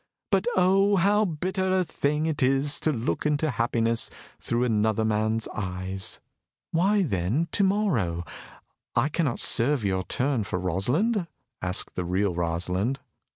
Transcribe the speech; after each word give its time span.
"But, 0.31 0.47
oh, 0.55 0.95
how 0.95 1.25
bitter 1.25 1.77
a 1.77 1.83
thing 1.83 2.25
it 2.25 2.41
is 2.41 2.79
to 2.79 2.91
look 2.91 3.23
into 3.23 3.51
happiness 3.51 4.09
through 4.39 4.63
another 4.63 5.05
man's 5.05 5.47
eyes!" 5.49 6.19
"Why, 6.71 7.03
then, 7.03 7.47
to 7.51 7.63
morrow 7.63 8.23
I 8.95 9.09
cannot 9.09 9.39
serve 9.39 9.85
your 9.85 10.01
turn 10.01 10.43
for 10.43 10.57
Rosalind?" 10.57 11.27
asked 11.61 11.93
the 11.93 12.03
real 12.03 12.33
Rosalind. 12.33 12.99